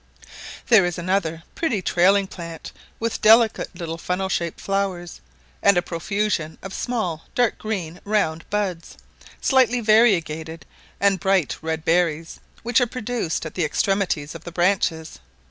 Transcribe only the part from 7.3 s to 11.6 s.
dark green round buds, slightly variegated, and bright